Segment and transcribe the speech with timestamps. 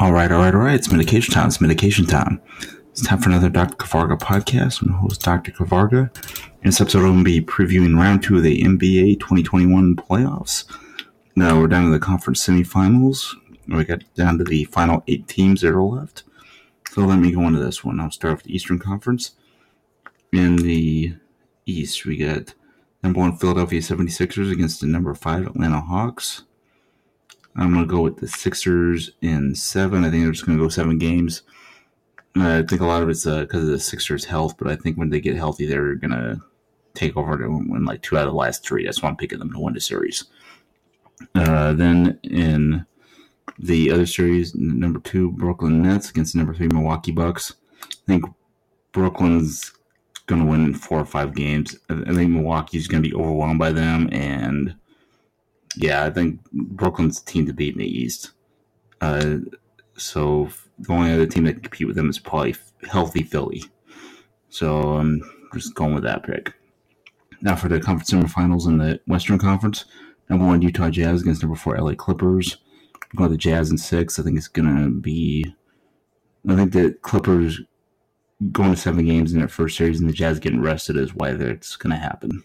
[0.00, 0.76] All right, all right, all right.
[0.76, 1.48] It's medication time.
[1.48, 2.40] It's medication time.
[2.90, 3.76] It's time for another Dr.
[3.76, 4.80] Kavarga podcast.
[4.80, 5.52] I'm host Dr.
[5.52, 6.08] Kavarga.
[6.62, 10.64] In this episode, I'm going to be previewing round two of the NBA 2021 playoffs.
[11.36, 13.26] Now we're down to the conference semifinals.
[13.68, 16.22] We got down to the final eight teams that are left.
[16.92, 18.00] So let me go into this one.
[18.00, 19.32] I'll start with the Eastern Conference.
[20.32, 21.14] In the
[21.66, 22.54] East, we got
[23.02, 26.44] number one Philadelphia 76ers against the number five Atlanta Hawks.
[27.56, 30.04] I'm going to go with the Sixers in seven.
[30.04, 31.42] I think they're just going to go seven games.
[32.36, 34.96] I think a lot of it's because uh, of the Sixers' health, but I think
[34.96, 36.40] when they get healthy, they're going to
[36.94, 38.84] take over to win like two out of the last three.
[38.84, 40.24] That's why I'm picking them to win the series.
[41.34, 42.86] Uh, then in
[43.58, 47.54] the other series, number two, Brooklyn Nets against number three, Milwaukee Bucks.
[47.82, 48.24] I think
[48.92, 49.72] Brooklyn's
[50.26, 51.76] going to win in four or five games.
[51.88, 54.76] I think Milwaukee's going to be overwhelmed by them, and
[55.76, 58.32] yeah, I think Brooklyn's the team to beat in the East.
[59.00, 59.38] Uh,
[59.96, 62.56] so the only other team that can compete with them is probably
[62.88, 63.64] healthy Philly.
[64.48, 65.22] So I'm
[65.54, 66.54] just going with that pick.
[67.40, 69.84] Now for the conference semifinals in the Western Conference,
[70.28, 72.58] number one Utah Jazz against number four LA Clippers.
[72.94, 74.18] I'm going the Jazz in six.
[74.18, 75.54] I think it's gonna be.
[76.48, 77.60] I think the Clippers
[78.52, 81.32] going to seven games in their first series and the Jazz getting rested is why
[81.32, 82.42] that's gonna happen.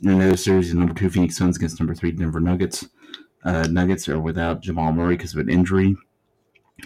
[0.00, 2.86] In the other series, number two Phoenix Suns against number three Denver Nuggets.
[3.44, 5.96] Uh, Nuggets are without Jamal Murray because of an injury.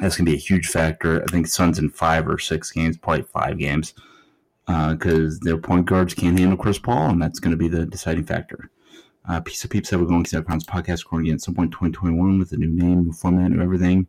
[0.01, 1.23] That's going to be a huge factor.
[1.23, 3.93] I think Suns in five or six games, probably five games,
[4.67, 7.85] because uh, their point guards can't handle Chris Paul, and that's going to be the
[7.85, 8.71] deciding factor.
[9.29, 11.71] Uh, Peace of Peeps, have a going to Pounds podcast recording again at some point
[11.71, 14.09] 2021 with a new name, new format, new everything.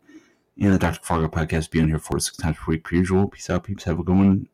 [0.61, 1.01] And the Dr.
[1.03, 3.27] Fargo podcast being here four to six times per week per usual.
[3.27, 3.83] Peace out, peeps.
[3.83, 4.47] Have a good one.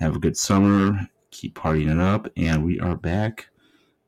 [0.00, 1.08] Have a good summer.
[1.30, 2.28] Keep partying it up.
[2.36, 3.46] And we are back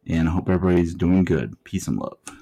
[0.06, 1.62] and I hope everybody's doing good.
[1.64, 2.18] Peace and love.